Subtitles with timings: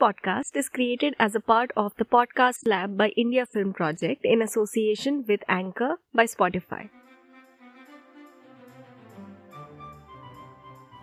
[0.00, 4.40] podcast is created as a part of the Podcast Lab by India Film Project in
[4.40, 6.88] association with Anchor by Spotify.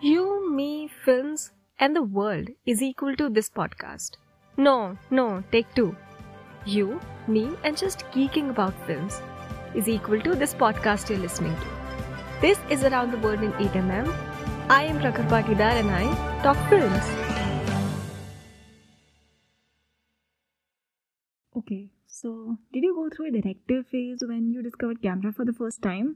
[0.02, 4.18] You, me, films, and the world is equal to this podcast.
[4.56, 5.94] No, no, take two.
[6.66, 9.22] You, me, and just geeking about films
[9.74, 11.66] is equal to this podcast you're listening to.
[12.40, 14.12] This is Around the World in 8mm.
[14.68, 17.27] I am Prakhar Pakidar and I talk films.
[21.58, 25.52] Okay, so did you go through a directive phase when you discovered camera for the
[25.52, 26.14] first time?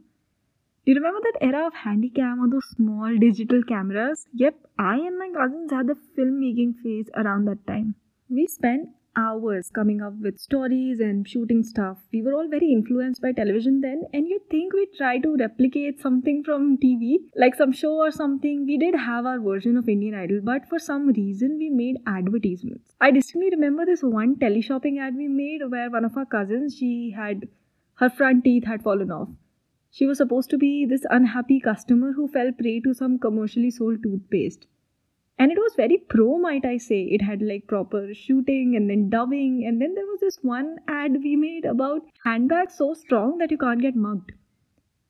[0.84, 4.28] Do you remember that era of handycam or those small digital cameras?
[4.34, 7.97] Yep, I and my cousins had the filmmaking phase around that time.
[8.28, 11.98] We spent hours coming up with stories and shooting stuff.
[12.12, 16.01] We were all very influenced by television then, and you think we try to replicate
[16.01, 18.65] something from TV, like some show or something.
[18.67, 22.95] We did have our version of Indian Idol, but for some reason we made advertisements.
[23.01, 27.11] I distinctly remember this one teleshopping ad we made where one of our cousins, she
[27.17, 27.48] had
[27.95, 29.29] her front teeth had fallen off.
[29.91, 34.03] She was supposed to be this unhappy customer who fell prey to some commercially sold
[34.03, 34.67] toothpaste
[35.38, 37.02] and it was very pro might i say.
[37.02, 39.64] It had like proper shooting and then dubbing.
[39.66, 43.58] And then there was this one ad we made about handbags so strong that you
[43.58, 44.33] can't get mugged.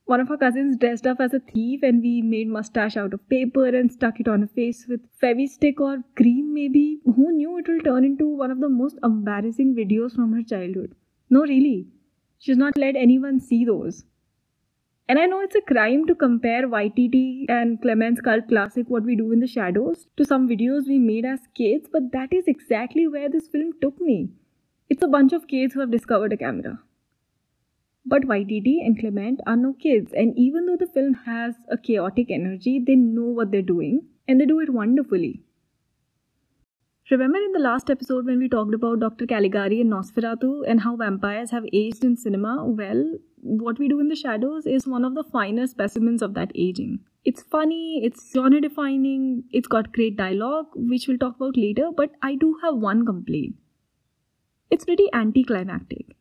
[0.05, 3.29] One of our cousins dressed up as a thief and we made mustache out of
[3.29, 7.01] paper and stuck it on a face with fevistick or cream maybe.
[7.05, 10.95] Who knew it will turn into one of the most embarrassing videos from her childhood?
[11.31, 11.89] No really.
[12.39, 14.05] She's not let anyone see those
[15.09, 19.17] and I know it's a crime to compare Waititi and Clement's cult classic What We
[19.17, 23.09] Do in the Shadows to some videos we made as kids, but that is exactly
[23.09, 24.31] where this film took me.
[24.89, 26.81] It's a bunch of kids who have discovered a camera.
[28.05, 32.31] But Waititi and Clement are no kids, and even though the film has a chaotic
[32.31, 35.43] energy, they know what they're doing and they do it wonderfully.
[37.13, 39.27] Remember in the last episode when we talked about Dr.
[39.27, 42.65] Caligari and Nosferatu and how vampires have aged in cinema?
[42.65, 46.53] Well, what we do in the shadows is one of the finer specimens of that
[46.55, 47.01] aging.
[47.27, 52.13] It's funny, it's genre defining, it's got great dialogue, which we'll talk about later, but
[52.23, 53.57] I do have one complaint.
[54.71, 56.17] It's pretty anticlimactic.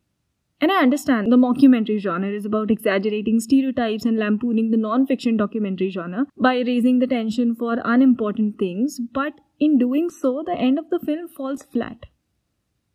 [0.62, 5.36] And I understand the mockumentary genre is about exaggerating stereotypes and lampooning the non fiction
[5.36, 10.78] documentary genre by raising the tension for unimportant things, but in doing so, the end
[10.78, 12.06] of the film falls flat.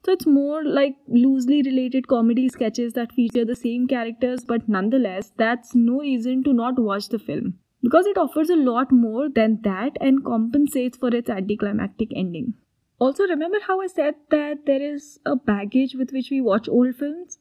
[0.05, 5.33] So it's more like loosely related comedy sketches that feature the same characters, but nonetheless,
[5.35, 7.55] that's no reason to not watch the film.
[7.83, 12.53] Because it offers a lot more than that and compensates for its anticlimactic ending.
[12.97, 16.95] Also, remember how I said that there is a baggage with which we watch old
[16.95, 17.39] films?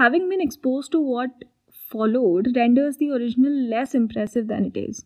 [0.00, 1.44] Having been exposed to what
[1.90, 5.04] followed renders the original less impressive than it is.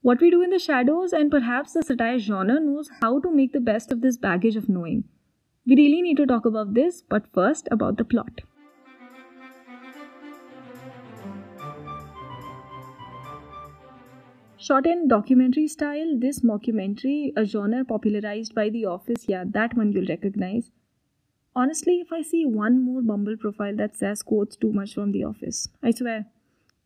[0.00, 3.52] What we do in the shadows and perhaps the satire genre knows how to make
[3.52, 5.02] the best of this baggage of knowing.
[5.66, 8.42] We really need to talk about this, but first about the plot.
[14.56, 19.90] Shot in documentary style, this mockumentary, a genre popularized by The Office, yeah, that one
[19.90, 20.70] you'll recognize.
[21.56, 25.24] Honestly, if I see one more Bumble profile that says quotes too much from The
[25.24, 26.26] Office, I swear.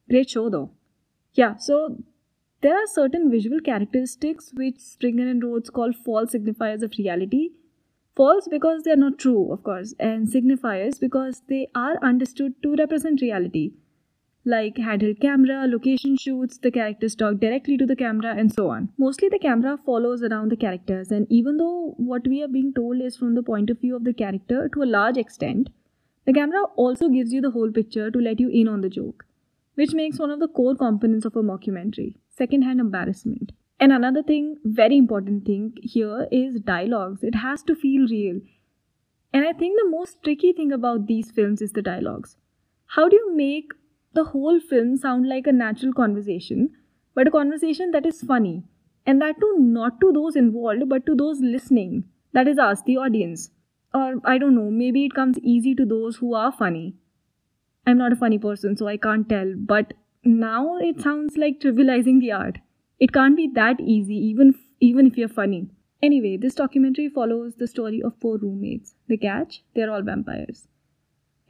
[0.09, 0.71] Great show though.
[1.35, 2.03] Yeah, so
[2.63, 7.51] there are certain visual characteristics which Springer and Rhodes call false signifiers of reality
[8.17, 12.75] False because they are not true, of course, and signifiers because they are understood to
[12.77, 13.73] represent reality.
[14.51, 18.89] Like handheld camera, location shoots, the characters talk directly to the camera, and so on.
[18.99, 23.01] Mostly the camera follows around the characters, and even though what we are being told
[23.01, 25.69] is from the point of view of the character to a large extent,
[26.27, 29.25] the camera also gives you the whole picture to let you in on the joke,
[29.77, 33.53] which makes one of the core components of a mockumentary second-hand embarrassment.
[33.79, 37.23] And another thing, very important thing here is dialogues.
[37.23, 38.41] It has to feel real.
[39.33, 42.37] And I think the most tricky thing about these films is the dialogues.
[42.97, 43.77] How do you make
[44.13, 46.71] the whole film sound like a natural conversation,
[47.15, 48.65] but a conversation that is funny?
[49.07, 52.05] And that too, not to those involved, but to those listening.
[52.33, 53.51] That is us, the audience.
[53.95, 56.95] Or I don't know, maybe it comes easy to those who are funny.
[57.87, 62.21] I'm not a funny person, so I can't tell, but now it sounds like trivializing
[62.21, 62.59] the art.
[62.99, 65.69] It can't be that easy, even even if you're funny.
[66.03, 68.95] Anyway, this documentary follows the story of four roommates.
[69.09, 69.63] The catch?
[69.75, 70.69] They're all vampires.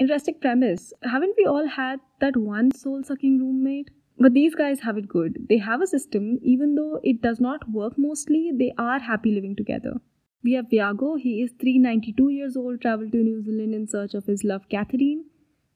[0.01, 0.95] Interesting premise.
[1.03, 3.91] Haven't we all had that one soul sucking roommate?
[4.19, 5.47] But these guys have it good.
[5.51, 9.57] They have a system, even though it does not work mostly, they are happy living
[9.57, 10.01] together.
[10.43, 14.25] We have Viago, he is 392 years old, traveled to New Zealand in search of
[14.25, 15.27] his love Catherine.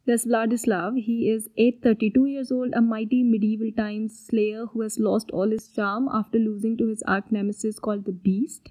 [0.06, 0.98] There's Vladislav.
[0.98, 5.68] He is 832 years old, a mighty medieval times slayer who has lost all his
[5.68, 8.70] charm after losing to his arch nemesis called the Beast.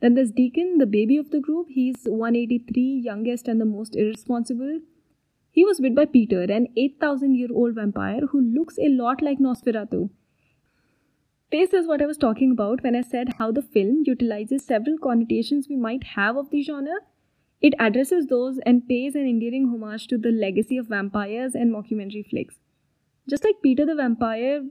[0.00, 1.68] Then there's Deacon, the baby of the group.
[1.68, 4.80] He's 183, youngest and the most irresponsible.
[5.50, 9.38] He was bit by Peter, an 8,000 year old vampire who looks a lot like
[9.38, 10.10] Nosferatu.
[11.50, 14.98] This is what I was talking about when I said how the film utilizes several
[14.98, 17.00] connotations we might have of the genre.
[17.60, 22.28] It addresses those and pays an endearing homage to the legacy of vampires and mockumentary
[22.28, 22.56] flicks.
[23.28, 24.62] Just like Peter the Vampire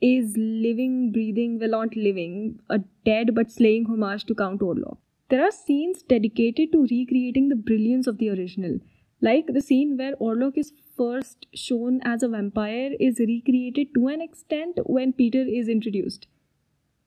[0.00, 4.98] is living, breathing, well, not living, a dead but slaying homage to Count Orlok.
[5.28, 8.78] There are scenes dedicated to recreating the brilliance of the original.
[9.20, 14.20] Like the scene where Orlok is first shown as a vampire is recreated to an
[14.20, 16.28] extent when Peter is introduced.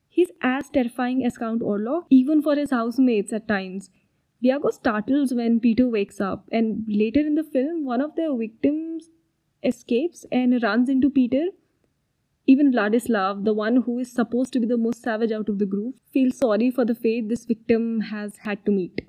[0.09, 3.89] He's as terrifying as Count Orlok, even for his housemates at times.
[4.43, 9.09] Viago startles when Peter wakes up, and later in the film, one of their victims
[9.63, 11.45] escapes and runs into Peter
[12.51, 15.65] even Vladislav, the one who is supposed to be the most savage out of the
[15.65, 19.07] group, feels sorry for the fate this victim has had to meet.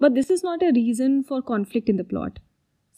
[0.00, 2.40] But this is not a reason for conflict in the plot.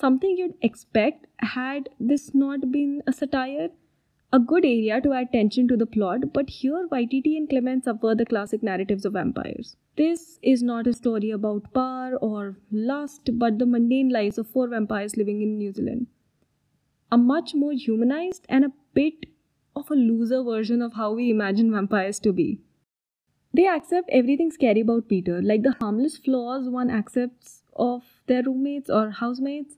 [0.01, 3.69] Something you'd expect had this not been a satire.
[4.33, 8.19] A good area to add tension to the plot, but here Waititi and Clement subvert
[8.19, 9.77] the classic narratives of vampires.
[9.97, 14.69] This is not a story about power or lust, but the mundane lives of four
[14.69, 16.07] vampires living in New Zealand.
[17.11, 19.28] A much more humanized and a bit
[19.79, 22.61] of a loser version of how we imagine vampires to be.
[23.55, 28.91] They accept everything scary about Peter, like the harmless flaws one accepts of their roommates
[28.91, 29.77] or housemates,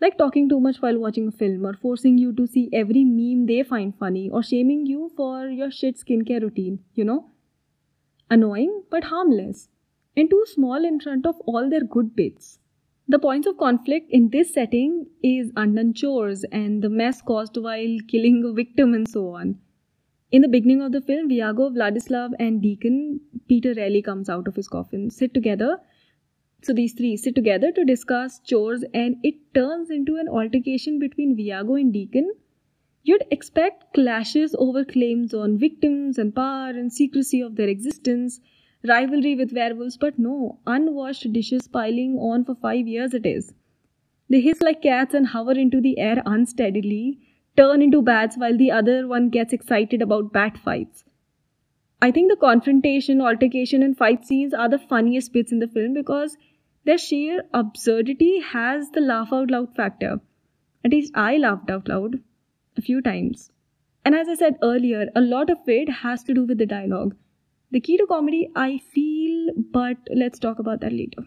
[0.00, 3.46] like talking too much while watching a film, or forcing you to see every meme
[3.46, 7.30] they find funny, or shaming you for your shit skincare routine, you know?
[8.30, 9.68] Annoying but harmless,
[10.16, 12.57] and too small in front of all their good bits.
[13.10, 17.96] The points of conflict in this setting is undone chores and the mess caused while
[18.06, 19.58] killing a victim and so on.
[20.30, 24.56] In the beginning of the film, Viago, Vladislav, and Deacon, Peter rarely comes out of
[24.56, 25.78] his coffin, sit together.
[26.62, 31.34] So these three sit together to discuss chores, and it turns into an altercation between
[31.34, 32.30] Viago and Deacon.
[33.04, 38.38] You'd expect clashes over claims on victims and power and secrecy of their existence
[38.86, 43.54] rivalry with werewolves, but no, unwashed dishes piling on for five years it is.
[44.28, 47.18] They hiss like cats and hover into the air unsteadily,
[47.56, 51.04] turn into bats while the other one gets excited about bat fights.
[52.00, 55.94] I think the confrontation, altercation, and fight scenes are the funniest bits in the film
[55.94, 56.36] because
[56.84, 60.20] their sheer absurdity has the laugh out loud factor.
[60.84, 62.22] At least I laughed out loud
[62.76, 63.50] a few times.
[64.04, 67.16] And as I said earlier, a lot of it has to do with the dialogue.
[67.70, 71.22] The key to comedy, I feel, but let's talk about that later.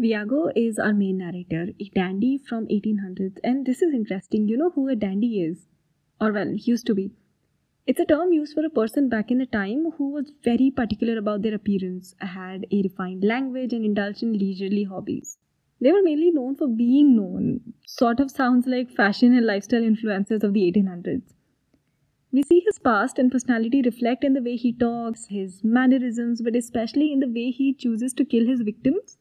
[0.00, 4.48] Viago is our main narrator, a dandy from 1800s, and this is interesting.
[4.48, 5.66] You know who a dandy is?
[6.18, 7.12] Or well, used to be.
[7.86, 11.18] It's a term used for a person back in the time who was very particular
[11.18, 15.36] about their appearance, had a refined language, and indulged in leisurely hobbies.
[15.80, 20.42] They were mainly known for being known, sort of sounds like fashion and lifestyle influencers
[20.42, 21.34] of the 1800s.
[22.32, 26.56] We see his past and personality reflect in the way he talks, his mannerisms, but
[26.56, 29.18] especially in the way he chooses to kill his victims.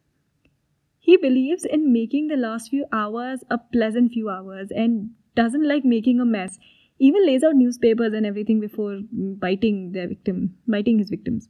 [1.00, 5.86] He believes in making the last few hours a pleasant few hours and doesn't like
[5.86, 6.58] making a mess.
[6.98, 11.50] Even lays out newspapers and everything before biting their victim, biting his victims.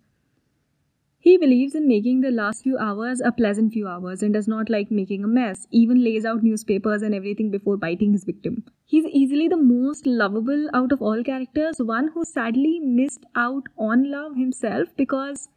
[1.24, 4.70] He believes in making the last few hours a pleasant few hours and does not
[4.70, 8.66] like making a mess, even lays out newspapers and everything before biting his victim.
[8.84, 14.12] He's easily the most lovable out of all characters, one who sadly missed out on
[14.12, 15.48] love himself because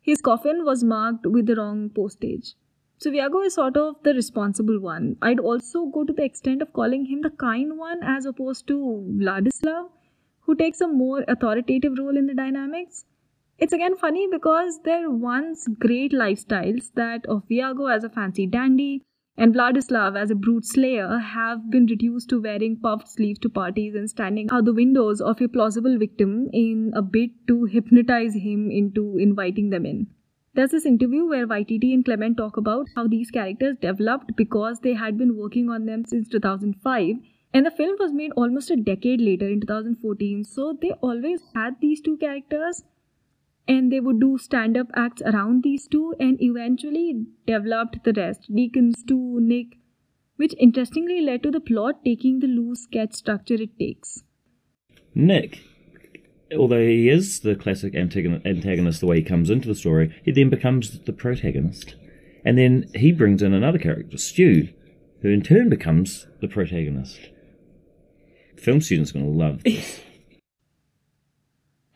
[0.00, 2.54] his coffin was marked with the wrong postage.
[2.96, 5.18] So Viago is sort of the responsible one.
[5.20, 9.06] I'd also go to the extent of calling him the kind one as opposed to
[9.20, 9.90] Vladislav,
[10.40, 13.04] who takes a more authoritative role in the dynamics.
[13.60, 19.02] It's again funny because their once great lifestyles, that of Viago as a fancy dandy
[19.36, 23.94] and Vladislav as a brute slayer, have been reduced to wearing puffed sleeves to parties
[23.94, 28.70] and standing out the windows of a plausible victim in a bid to hypnotize him
[28.70, 30.06] into inviting them in.
[30.54, 34.94] There's this interview where Waititi and Clement talk about how these characters developed because they
[34.94, 37.16] had been working on them since 2005
[37.52, 41.76] and the film was made almost a decade later in 2014 so they always had
[41.80, 42.84] these two characters
[43.66, 48.48] and they would do stand up acts around these two and eventually developed the rest
[48.54, 49.78] Deacons Stu, Nick,
[50.36, 54.22] which interestingly led to the plot taking the loose sketch structure it takes.
[55.14, 55.60] Nick,
[56.56, 60.50] although he is the classic antagonist the way he comes into the story, he then
[60.50, 61.94] becomes the protagonist.
[62.44, 64.68] And then he brings in another character, Stu,
[65.20, 67.20] who in turn becomes the protagonist.
[68.56, 70.00] film students are going to love this.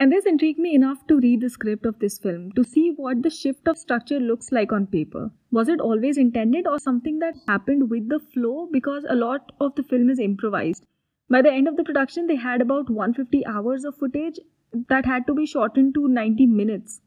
[0.01, 3.23] And this intrigued me enough to read the script of this film to see what
[3.23, 5.31] the shift of structure looks like on paper.
[5.53, 8.69] Was it always intended or something that happened with the flow?
[8.71, 10.85] Because a lot of the film is improvised.
[11.31, 14.41] By the end of the production, they had about 150 hours of footage
[14.89, 17.01] that had to be shortened to 90 minutes.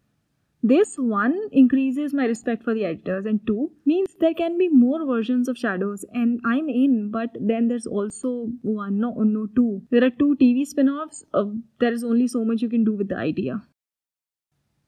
[0.64, 5.06] This one increases my respect for the editors, and two means there can be more
[5.06, 7.12] versions of Shadows, and I'm in.
[7.12, 9.84] But then there's also one, no, no, two.
[9.92, 11.24] There are two TV spin-offs.
[11.32, 11.46] Uh,
[11.80, 13.62] there is only so much you can do with the idea.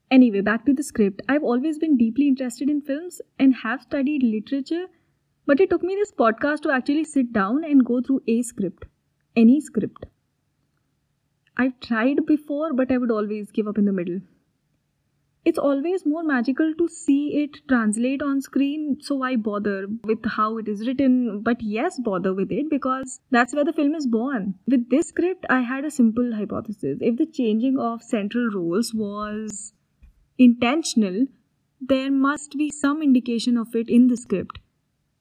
[0.10, 1.22] Anyway, back to the script.
[1.30, 4.88] I've always been deeply interested in films and have studied literature,
[5.46, 8.86] but it took me this podcast to actually sit down and go through a script,
[9.36, 10.08] any script.
[11.56, 14.22] I've tried before, but I would always give up in the middle
[15.46, 20.58] it's always more magical to see it translate on screen so why bother with how
[20.58, 21.42] it is written?
[21.42, 24.56] But yes bother with it because that's where the film is born.
[24.68, 27.00] With this script i had a simple hypothesis.
[27.02, 29.74] If the changing of central roles was
[30.38, 31.28] intentional
[31.82, 34.60] there must be some indication of it in the script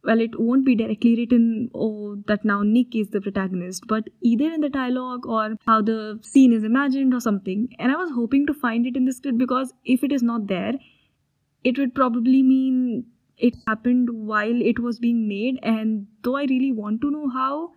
[0.04, 4.52] well, it won't be directly written, oh, that now Nick is the protagonist, but either
[4.52, 7.68] in the dialogue or how the scene is imagined or something.
[7.78, 10.46] And I was hoping to find it in the script because if it is not
[10.46, 10.74] there,
[11.64, 15.58] it would probably mean it happened while it was being made.
[15.62, 17.72] And though I really want to know how,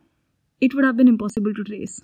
[0.59, 2.01] it would have been impossible to trace.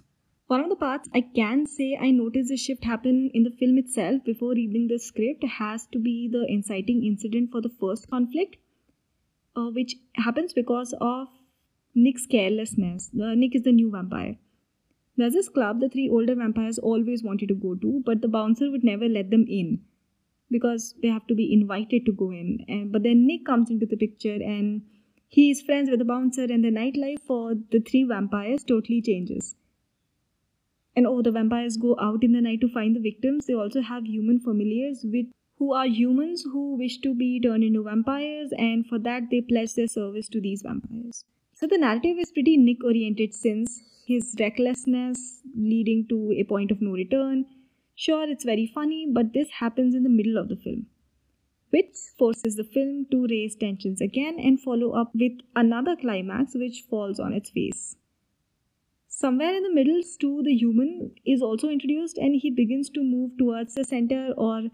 [0.48, 3.78] One of the parts I can say I noticed the shift happen in the film
[3.78, 8.56] itself before reading the script has to be the inciting incident for the first conflict
[9.58, 11.28] uh, which happens because of
[11.96, 13.10] Nick's carelessness.
[13.22, 14.36] Uh, Nick is the new vampire.
[15.18, 18.70] There's this club the three older vampires always wanted to go to, but the bouncer
[18.70, 19.80] would never let them in
[20.52, 22.60] because they have to be invited to go in.
[22.68, 24.84] And but then Nick comes into the picture and
[25.28, 29.56] he is friends with the bouncer, and the nightlife for the three vampires totally changes.
[30.96, 33.46] And oh, the vampires go out in the night to find the victims.
[33.46, 35.26] They also have human familiars with
[35.58, 39.74] who are humans who wish to be turned into vampires, and for that they pledge
[39.74, 41.26] their service to these vampires.
[41.56, 46.82] So the narrative is pretty Nick oriented since his recklessness leading to a point of
[46.82, 47.46] no return.
[47.96, 50.86] Sure, it's very funny, but this happens in the middle of the film,
[51.72, 56.84] which forces the film to raise tensions again and follow up with another climax which
[56.88, 57.96] falls on its face.
[59.08, 63.32] Somewhere in the middle, Stu, the human, is also introduced and he begins to move
[63.40, 64.70] towards the center or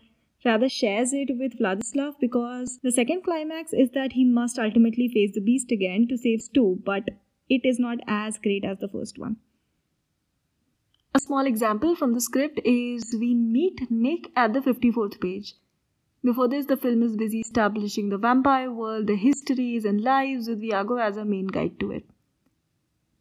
[0.45, 5.31] rather shares it with Vladislav because the second climax is that he must ultimately face
[5.33, 7.09] the beast again to save Stu, but
[7.49, 9.37] it is not as great as the first one.
[11.15, 15.53] A small example from the script is we meet Nick at the 54th page.
[16.23, 20.61] Before this, the film is busy establishing the vampire world, the histories and lives with
[20.61, 22.05] Viago as a main guide to it.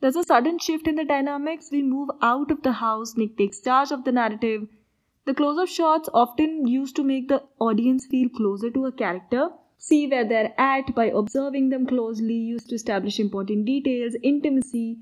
[0.01, 1.71] There's a sudden shift in the dynamics.
[1.71, 4.69] We move out of the house, Nick takes charge of the narrative,
[5.25, 9.51] the close up shots often used to make the audience feel closer to a character,
[9.79, 14.99] see where they're at by observing them closely, used to establish important details, intimacy.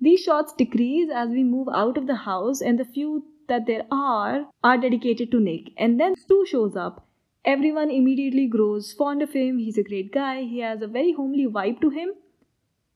[0.00, 3.86] These shots decrease as we move out of the house, and the few that there
[3.92, 5.70] are are dedicated to Nick.
[5.76, 7.06] And then Stu shows up.
[7.44, 9.58] Everyone immediately grows fond of him.
[9.58, 10.42] He's a great guy.
[10.42, 12.10] He has a very homely vibe to him.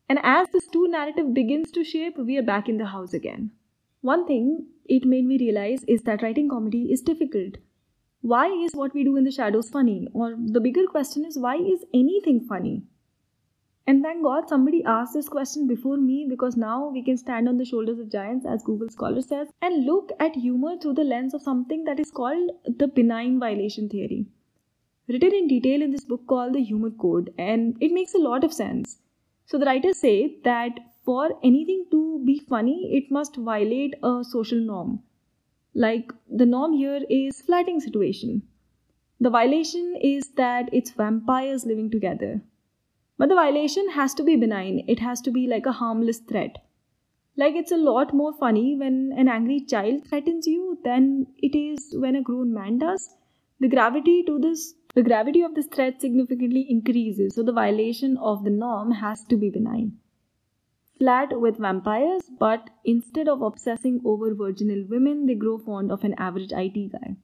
[0.08, 3.52] And as the Stu narrative begins to shape, we are back in the house again.
[4.02, 7.56] One thing it made me realize is that writing comedy is difficult.
[8.20, 10.08] Why is what we do in the shadows funny?
[10.12, 12.84] Or the bigger question is, why is anything funny?
[13.86, 17.58] And thank God somebody asked this question before me because now we can stand on
[17.58, 21.34] the shoulders of giants, as Google Scholar says, and look at humor through the lens
[21.34, 24.26] of something that is called the benign violation theory.
[25.06, 28.42] Written in detail in this book called The Humor Code, and it makes a lot
[28.42, 29.00] of sense.
[29.44, 34.58] So the writers say that for anything to be funny, it must violate a social
[34.58, 35.02] norm.
[35.74, 38.42] Like the norm here is flirting situation.
[39.20, 42.40] The violation is that it's vampires living together.
[43.18, 44.84] But the violation has to be benign.
[44.88, 46.56] It has to be like a harmless threat.
[47.36, 51.94] Like it's a lot more funny when an angry child threatens you than it is
[51.98, 53.10] when a grown man does.
[53.60, 58.44] The gravity to this the gravity of this threat significantly increases, so the violation of
[58.44, 59.98] the norm has to be benign
[61.04, 66.14] flat with vampires, but instead of obsessing over virginal women, they grow fond of an
[66.16, 67.14] average IT guy.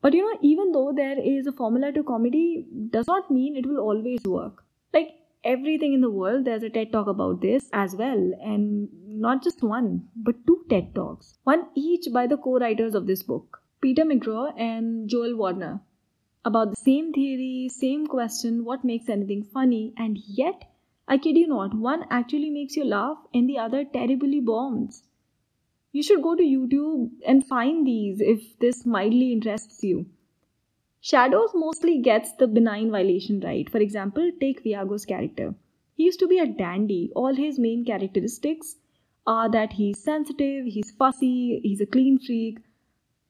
[0.00, 3.66] But you know, even though there is a formula to comedy, does not mean it
[3.66, 4.64] will always work.
[4.92, 5.10] Like
[5.44, 9.62] everything in the world, there's a TED talk about this as well, and not just
[9.62, 14.04] one, but two TED talks, one each by the co writers of this book, Peter
[14.04, 15.80] McGraw and Joel Warner,
[16.44, 20.64] about the same theory, same question what makes anything funny, and yet
[21.10, 25.04] I kid you not, one actually makes you laugh and the other terribly bombs.
[25.90, 30.04] You should go to YouTube and find these if this mildly interests you.
[31.00, 33.70] Shadows mostly gets the benign violation right.
[33.70, 35.54] For example, take Viago's character.
[35.94, 37.10] He used to be a dandy.
[37.16, 38.76] All his main characteristics
[39.26, 42.58] are that he's sensitive, he's fussy, he's a clean freak.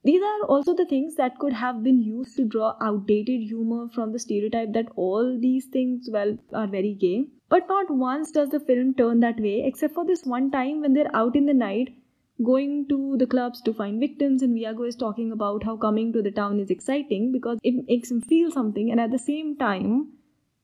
[0.02, 4.10] These are also the things that could have been used to draw outdated humor from
[4.12, 7.28] the stereotype that all these things, well, are very gay.
[7.48, 10.92] But not once does the film turn that way, except for this one time when
[10.92, 11.94] they're out in the night
[12.42, 16.22] going to the clubs to find victims and Viago is talking about how coming to
[16.22, 20.12] the town is exciting because it makes him feel something and at the same time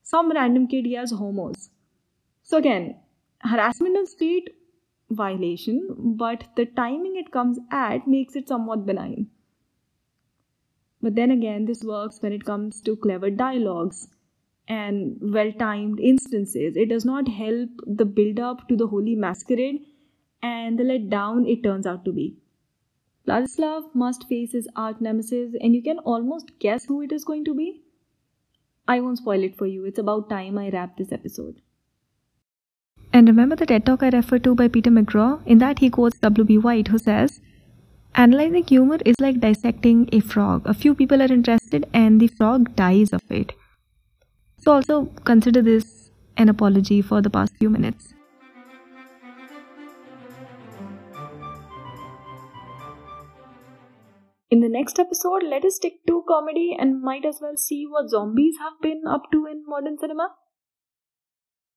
[0.03, 1.71] some random kid yells homos.
[2.43, 2.97] So again,
[3.41, 4.51] harassment on street
[5.11, 9.29] violation, but the timing it comes at makes it somewhat benign.
[11.03, 14.09] But then again, this works when it comes to clever dialogues
[14.69, 16.77] and well timed instances.
[16.77, 19.83] It does not help the build up to the holy masquerade
[20.43, 22.37] and the letdown it turns out to be.
[23.27, 27.45] Vladislav must face his arch nemesis, and you can almost guess who it is going
[27.47, 27.81] to be.
[28.87, 31.63] I won't spoil it for you, it's about time I wrap this episode.
[33.15, 35.41] And remember the TED talk I referred to by Peter McGraw?
[35.47, 36.59] In that, he quotes W.B.
[36.59, 37.41] White, who says,
[38.15, 40.63] Analyzing humor is like dissecting a frog.
[40.67, 43.55] A few people are interested, and the frog dies of it.
[44.65, 48.15] So, also consider this an apology for the past few minutes.
[54.51, 58.09] In the next episode, let us stick to comedy and might as well see what
[58.09, 60.31] zombies have been up to in modern cinema.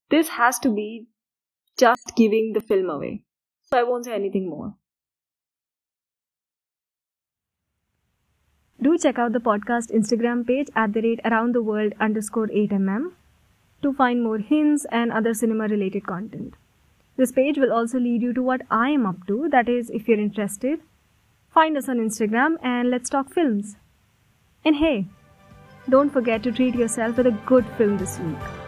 [0.09, 1.07] This has to be
[1.77, 3.25] just giving the film away,
[3.63, 4.76] so I won't say anything more.
[8.81, 13.11] Do check out the podcast Instagram page at the rate around the world underscore 8mm
[13.81, 16.55] to find more hints and other cinema related content.
[17.15, 20.07] This page will also lead you to what I am up to, that is, if
[20.07, 20.79] you're interested
[21.57, 23.77] Find us on Instagram and let's talk films.
[24.63, 25.07] And hey,
[25.89, 28.66] don't forget to treat yourself with a good film this week.